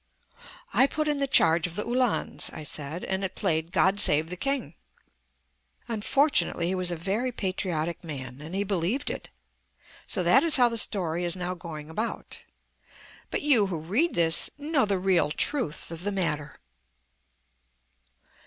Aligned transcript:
"I 0.73 0.87
put 0.87 1.07
in 1.07 1.19
'The 1.19 1.27
Charge 1.27 1.67
of 1.67 1.75
the 1.75 1.83
Uhlans,'" 1.85 2.49
I 2.51 2.63
said, 2.63 3.03
"and 3.03 3.23
it 3.23 3.35
played 3.35 3.71
'God 3.71 3.99
Save 3.99 4.31
the 4.31 4.35
King.'" 4.35 4.73
Unfortunately 5.87 6.65
he 6.69 6.73
was 6.73 6.89
a 6.89 6.95
very 6.95 7.31
patriotic 7.31 8.03
man, 8.03 8.41
and 8.41 8.55
he 8.55 8.63
believed 8.63 9.11
it. 9.11 9.29
So 10.07 10.23
that 10.23 10.43
is 10.43 10.55
how 10.55 10.69
the 10.69 10.77
story 10.79 11.23
is 11.23 11.35
now 11.35 11.53
going 11.53 11.87
about. 11.87 12.41
But 13.29 13.43
you 13.43 13.67
who 13.67 13.77
read 13.77 14.15
this 14.15 14.49
know 14.57 14.85
the 14.85 14.97
real 14.97 15.29
truth 15.29 15.91
of 15.91 16.03
the 16.03 16.11
matter. 16.11 16.55